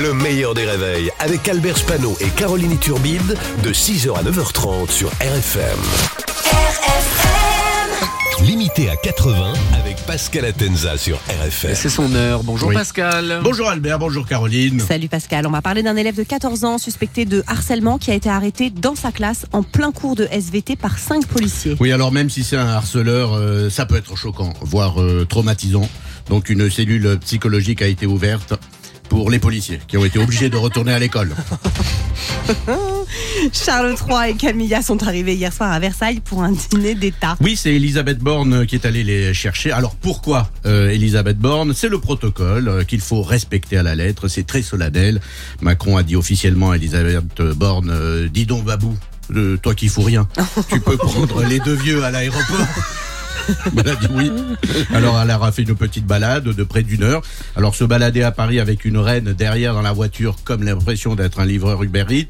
Le 0.00 0.14
meilleur 0.14 0.54
des 0.54 0.64
réveils 0.64 1.10
avec 1.18 1.46
Albert 1.46 1.76
Spano 1.76 2.16
et 2.20 2.30
Caroline 2.30 2.78
Turbide 2.78 3.36
de 3.62 3.70
6h 3.70 4.16
à 4.16 4.22
9h30 4.22 4.90
sur 4.90 5.10
RFM. 5.20 5.78
RFM 6.46 8.46
Limité 8.46 8.88
à 8.88 8.96
80 8.96 9.52
avec 9.78 9.98
Pascal 10.06 10.46
Atenza 10.46 10.96
sur 10.96 11.18
RFM. 11.28 11.74
C'est 11.74 11.90
son 11.90 12.14
heure. 12.14 12.42
Bonjour 12.44 12.72
Pascal. 12.72 13.40
Bonjour 13.44 13.68
Albert, 13.68 13.98
bonjour 13.98 14.26
Caroline. 14.26 14.80
Salut 14.80 15.08
Pascal. 15.08 15.46
On 15.46 15.50
va 15.50 15.60
parler 15.60 15.82
d'un 15.82 15.96
élève 15.96 16.16
de 16.16 16.22
14 16.22 16.64
ans 16.64 16.78
suspecté 16.78 17.26
de 17.26 17.44
harcèlement 17.46 17.98
qui 17.98 18.10
a 18.10 18.14
été 18.14 18.30
arrêté 18.30 18.70
dans 18.70 18.94
sa 18.94 19.12
classe 19.12 19.44
en 19.52 19.62
plein 19.62 19.92
cours 19.92 20.16
de 20.16 20.26
SVT 20.30 20.76
par 20.76 20.98
cinq 20.98 21.26
policiers. 21.26 21.76
Oui, 21.78 21.92
alors 21.92 22.10
même 22.10 22.30
si 22.30 22.42
c'est 22.42 22.56
un 22.56 22.68
harceleur, 22.68 23.34
euh, 23.34 23.68
ça 23.68 23.84
peut 23.84 23.96
être 23.96 24.16
choquant, 24.16 24.54
voire 24.62 25.02
euh, 25.02 25.26
traumatisant. 25.28 25.86
Donc 26.30 26.48
une 26.48 26.70
cellule 26.70 27.18
psychologique 27.18 27.82
a 27.82 27.86
été 27.86 28.06
ouverte 28.06 28.54
pour 29.10 29.28
les 29.28 29.40
policiers 29.40 29.80
qui 29.86 29.98
ont 29.98 30.04
été 30.04 30.18
obligés 30.18 30.48
de 30.48 30.56
retourner 30.56 30.94
à 30.94 30.98
l'école. 30.98 31.34
Charles 33.52 33.96
III 34.08 34.30
et 34.30 34.34
Camilla 34.34 34.82
sont 34.82 35.02
arrivés 35.02 35.34
hier 35.34 35.52
soir 35.52 35.72
à 35.72 35.80
Versailles 35.80 36.20
pour 36.20 36.42
un 36.42 36.52
dîner 36.52 36.94
d'État. 36.94 37.36
Oui, 37.40 37.56
c'est 37.56 37.74
Elisabeth 37.74 38.18
Borne 38.20 38.66
qui 38.66 38.76
est 38.76 38.86
allée 38.86 39.02
les 39.02 39.34
chercher. 39.34 39.72
Alors 39.72 39.96
pourquoi 39.96 40.48
euh, 40.64 40.90
Elisabeth 40.90 41.38
Borne? 41.38 41.74
C'est 41.74 41.88
le 41.88 41.98
protocole 41.98 42.68
euh, 42.68 42.84
qu'il 42.84 43.00
faut 43.00 43.22
respecter 43.22 43.76
à 43.76 43.82
la 43.82 43.96
lettre. 43.96 44.28
C'est 44.28 44.46
très 44.46 44.62
solennel. 44.62 45.20
Macron 45.60 45.96
a 45.96 46.04
dit 46.04 46.14
officiellement 46.14 46.70
à 46.70 46.76
Elisabeth 46.76 47.42
Borne 47.42 47.90
euh, 47.90 48.28
Dis 48.28 48.46
donc, 48.46 48.64
Babou, 48.64 48.96
toi 49.60 49.74
qui 49.74 49.88
fous 49.88 50.02
rien, 50.02 50.28
tu 50.68 50.80
peux 50.80 50.96
prendre 50.96 51.42
les 51.42 51.58
deux 51.58 51.74
vieux 51.74 52.04
à 52.04 52.12
l'aéroport. 52.12 52.66
Elle 53.76 53.88
a 53.88 53.96
dit 53.96 54.08
oui. 54.12 54.30
Alors 54.94 55.20
elle 55.20 55.30
a 55.30 55.52
fait 55.52 55.62
une 55.62 55.74
petite 55.74 56.06
balade 56.06 56.44
de 56.44 56.64
près 56.64 56.82
d'une 56.82 57.02
heure. 57.02 57.22
Alors 57.56 57.74
se 57.74 57.84
balader 57.84 58.22
à 58.22 58.30
Paris 58.30 58.60
avec 58.60 58.84
une 58.84 58.98
reine 58.98 59.32
derrière 59.32 59.74
dans 59.74 59.82
la 59.82 59.92
voiture, 59.92 60.36
comme 60.44 60.62
l'impression 60.62 61.14
d'être 61.14 61.40
un 61.40 61.46
livreur 61.46 61.82
Uber 61.82 62.04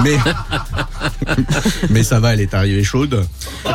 mais 1.90 2.02
ça 2.02 2.20
va, 2.20 2.34
elle 2.34 2.40
est 2.40 2.54
arrivée 2.54 2.84
chaude. 2.84 3.24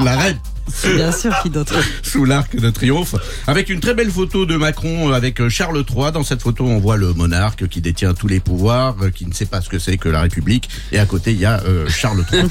la 0.00 0.16
reine 0.16 0.38
Bien 0.84 1.12
sûr, 1.12 1.32
qui 1.42 1.50
d'autre 1.50 1.74
Sous 2.02 2.24
l'arc 2.24 2.56
de 2.56 2.70
triomphe, 2.70 3.14
avec 3.46 3.68
une 3.68 3.80
très 3.80 3.94
belle 3.94 4.10
photo 4.10 4.46
de 4.46 4.56
Macron 4.56 5.10
euh, 5.10 5.14
avec 5.14 5.40
euh, 5.40 5.48
Charles 5.48 5.84
III. 5.88 6.12
Dans 6.12 6.24
cette 6.24 6.42
photo, 6.42 6.64
on 6.64 6.78
voit 6.78 6.96
le 6.96 7.12
monarque 7.14 7.68
qui 7.68 7.80
détient 7.80 8.14
tous 8.14 8.28
les 8.28 8.40
pouvoirs, 8.40 8.96
euh, 9.02 9.10
qui 9.10 9.26
ne 9.26 9.32
sait 9.32 9.46
pas 9.46 9.60
ce 9.60 9.68
que 9.68 9.78
c'est 9.78 9.96
que 9.96 10.08
la 10.08 10.22
République. 10.22 10.68
Et 10.92 10.98
à 10.98 11.06
côté, 11.06 11.32
il 11.32 11.38
y 11.38 11.46
a 11.46 11.60
Charles 11.88 12.24
III. 12.32 12.42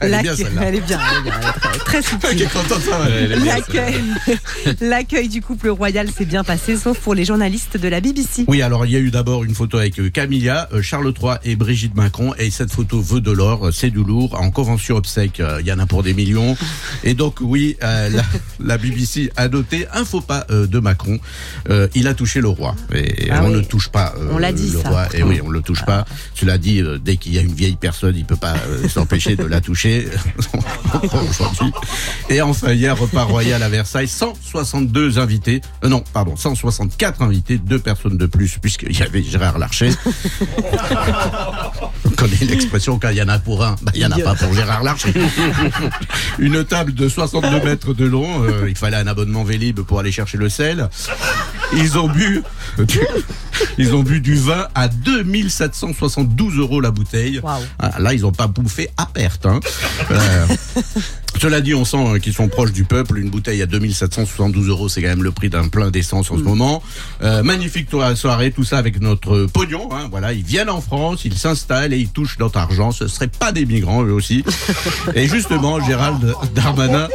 elle, 0.00 0.14
est 0.14 0.22
bien, 0.22 0.34
elle 0.62 0.74
est 0.76 0.80
bien, 0.80 0.98
très 1.84 2.02
subtile. 2.02 2.48
L'accueil 4.80 5.28
du 5.28 5.42
couple 5.42 5.68
royal 5.68 6.10
s'est 6.10 6.24
bien 6.24 6.44
passé, 6.44 6.76
sauf 6.76 6.98
pour 6.98 7.14
les 7.14 7.24
journalistes 7.24 7.76
de 7.76 7.88
la 7.88 8.00
BBC. 8.00 8.44
Oui, 8.48 8.62
alors 8.62 8.86
il 8.86 8.92
y 8.92 8.96
a 8.96 9.00
eu 9.00 9.10
d'abord 9.10 9.44
une 9.44 9.54
photo 9.54 9.78
avec 9.78 10.12
Camilla, 10.12 10.68
Charles 10.82 11.12
III 11.20 11.34
et 11.44 11.56
Brigitte 11.56 11.94
Macron. 11.94 12.34
Et 12.38 12.50
cette 12.50 12.72
photo 12.72 13.00
veut 13.00 13.20
de 13.20 13.30
l'or, 13.30 13.70
c'est 13.72 13.90
du 13.90 14.02
lourd, 14.02 14.34
en 14.40 14.50
convention 14.50 14.96
obsèque 14.96 15.33
il 15.38 15.66
y 15.66 15.72
en 15.72 15.78
a 15.78 15.86
pour 15.86 16.02
des 16.02 16.14
millions. 16.14 16.56
Et 17.02 17.14
donc 17.14 17.38
oui, 17.40 17.76
euh, 17.82 18.10
la, 18.60 18.78
BBC 18.78 19.30
a 19.36 19.48
noté 19.48 19.86
un 19.92 20.04
faux 20.04 20.20
pas 20.20 20.46
euh, 20.50 20.66
de 20.66 20.78
Macron. 20.78 21.18
Euh, 21.70 21.88
il 21.94 22.08
a 22.08 22.14
touché 22.14 22.40
le 22.40 22.48
roi. 22.48 22.74
Et 22.94 23.30
ah 23.30 23.42
on 23.44 23.50
ne 23.50 23.60
touche 23.60 23.88
pas 23.88 24.14
on 24.30 24.38
l'a 24.38 24.52
dit, 24.52 24.70
le 24.70 24.80
ça. 24.80 24.88
roi. 24.88 25.06
Et 25.14 25.22
oui, 25.22 25.40
on 25.42 25.50
le 25.50 25.60
touche 25.62 25.80
ah. 25.82 25.86
pas. 25.86 26.04
Cela 26.34 26.58
dit, 26.58 26.82
dès 27.02 27.16
qu'il 27.16 27.34
y 27.34 27.38
a 27.38 27.42
une 27.42 27.52
vieille 27.54 27.76
personne, 27.76 28.14
il 28.16 28.24
peut 28.24 28.36
pas 28.36 28.54
s'empêcher 28.88 29.36
de 29.36 29.44
la 29.44 29.60
toucher. 29.60 30.08
Et 32.30 32.40
enfin, 32.40 32.72
hier, 32.72 32.98
repas 32.98 33.24
royal 33.24 33.62
à 33.62 33.68
Versailles, 33.68 34.08
162 34.08 35.18
invités. 35.18 35.60
non, 35.82 36.02
pardon, 36.12 36.36
164 36.36 37.22
invités, 37.22 37.58
deux 37.58 37.78
personnes 37.78 38.16
de 38.16 38.26
plus, 38.26 38.58
puisqu'il 38.58 38.98
y 38.98 39.02
avait 39.02 39.22
Gérard 39.22 39.58
Larcher. 39.58 39.90
l'expression 42.40 42.98
quand 42.98 43.10
il 43.10 43.16
y 43.16 43.22
en 43.22 43.28
a 43.28 43.38
pour 43.38 43.64
un, 43.64 43.76
bah, 43.82 43.92
il 43.94 44.00
y 44.00 44.06
en 44.06 44.10
a 44.10 44.18
pas 44.18 44.34
pour 44.34 44.52
Gérard 44.54 44.82
Larcher. 44.82 45.12
Une 46.38 46.64
table 46.64 46.94
de 46.94 47.08
62 47.08 47.60
mètres 47.64 47.94
de 47.94 48.04
long. 48.04 48.44
Euh, 48.44 48.68
il 48.68 48.76
fallait 48.76 48.96
un 48.96 49.06
abonnement 49.06 49.44
Vélib 49.44 49.80
pour 49.80 49.98
aller 49.98 50.12
chercher 50.12 50.38
le 50.38 50.48
sel. 50.48 50.88
Ils 51.74 51.98
ont 51.98 52.08
bu, 52.08 52.42
ils 53.78 53.94
ont 53.94 54.02
bu 54.02 54.20
du 54.20 54.36
vin 54.36 54.66
à 54.74 54.88
2772 54.88 56.58
euros 56.58 56.80
la 56.80 56.90
bouteille. 56.90 57.40
Ah, 57.78 57.90
là, 57.98 58.14
ils 58.14 58.22
n'ont 58.22 58.32
pas 58.32 58.46
bouffé 58.46 58.90
à 58.96 59.06
perte. 59.06 59.46
Hein. 59.46 59.60
Euh, 60.10 60.46
cela 61.44 61.60
dit, 61.60 61.74
on 61.74 61.84
sent 61.84 62.20
qu'ils 62.22 62.32
sont 62.32 62.48
proches 62.48 62.72
du 62.72 62.84
peuple. 62.84 63.18
Une 63.18 63.28
bouteille 63.28 63.60
à 63.60 63.66
2772 63.66 64.66
euros, 64.70 64.88
c'est 64.88 65.02
quand 65.02 65.08
même 65.08 65.22
le 65.22 65.30
prix 65.30 65.50
d'un 65.50 65.68
plein 65.68 65.90
d'essence 65.90 66.30
en 66.30 66.38
ce 66.38 66.40
mm. 66.40 66.44
moment. 66.44 66.82
Euh, 67.22 67.42
magnifique 67.42 67.88
soirée, 68.14 68.50
tout 68.50 68.64
ça 68.64 68.78
avec 68.78 68.98
notre 68.98 69.44
pognon. 69.52 69.90
Hein. 69.92 70.08
Voilà, 70.10 70.32
ils 70.32 70.42
viennent 70.42 70.70
en 70.70 70.80
France, 70.80 71.26
ils 71.26 71.36
s'installent 71.36 71.92
et 71.92 71.98
ils 71.98 72.08
touchent 72.08 72.38
notre 72.38 72.56
argent. 72.56 72.92
Ce 72.92 73.04
ne 73.04 73.08
seraient 73.10 73.28
pas 73.28 73.52
des 73.52 73.66
migrants 73.66 74.02
eux 74.04 74.12
aussi. 74.12 74.42
Et 75.14 75.28
justement, 75.28 75.84
Gérald 75.84 76.34
Darmanin, 76.54 77.08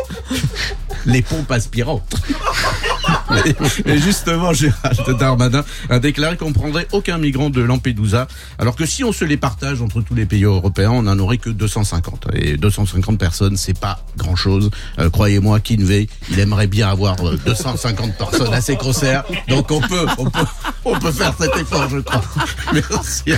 les 1.08 1.24
pompes 1.24 1.52
aspirantes. 1.52 2.14
Et, 3.86 3.97
justement, 3.97 4.53
Gérald 4.53 5.18
Darmanin 5.20 5.64
a 5.90 6.00
déclaré 6.00 6.38
qu'on 6.38 6.53
prendrait 6.53 6.88
aucun 6.92 7.18
migrant 7.18 7.50
de 7.50 7.62
Lampedusa, 7.62 8.28
alors 8.58 8.75
que 8.75 8.86
si 8.86 9.03
on 9.03 9.12
se 9.12 9.25
les 9.25 9.38
partage 9.38 9.81
entre 9.81 10.02
tous 10.02 10.16
les 10.16 10.25
pays 10.25 10.44
européens, 10.44 10.92
on 10.92 11.03
n'en 11.03 11.18
aurait 11.19 11.38
que 11.38 11.50
250. 11.50 12.28
Et 12.34 12.58
250 12.58 13.18
personnes, 13.18 13.58
c'est 13.58 13.78
pas 13.78 14.03
grand-chose. 14.18 14.69
Euh, 15.00 15.09
croyez-moi, 15.09 15.59
Kinvey, 15.59 16.08
il 16.30 16.40
aimerait 16.40 16.68
bien 16.68 16.90
avoir 16.90 17.16
250 17.46 18.09
euh, 18.09 18.12
personnes 18.18 18.53
à 18.53 18.62
ses 18.62 18.75
concerts. 18.75 19.24
Donc 19.48 19.72
on 19.72 19.81
peut, 19.81 20.06
on 20.18 20.25
peut, 20.25 20.46
on 20.86 21.00
peut 21.00 21.12
faire 21.12 21.34
cet 21.40 21.56
effort, 21.58 21.90
je 21.90 22.00
crois. 22.00 22.22
Merci. 22.74 23.34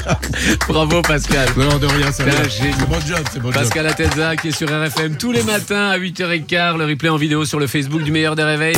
Bravo 0.67 1.01
Pascal. 1.01 1.49
Non, 1.57 1.77
de 1.77 1.87
rien, 1.87 2.11
c'est 2.11 2.25
bon 2.25 2.99
job, 3.05 3.19
c'est 3.31 3.39
bon 3.39 3.51
Pascal 3.51 3.87
Atenza 3.87 4.35
qui 4.35 4.49
est 4.49 4.51
sur 4.51 4.67
RFM 4.69 5.17
tous 5.17 5.31
les 5.31 5.43
matins 5.43 5.89
à 5.89 5.97
8h15. 5.97 6.77
Le 6.77 6.85
replay 6.85 7.09
en 7.09 7.17
vidéo 7.17 7.45
sur 7.45 7.59
le 7.59 7.67
Facebook 7.67 8.03
du 8.03 8.11
meilleur 8.11 8.35
des 8.35 8.43
réveils. 8.43 8.77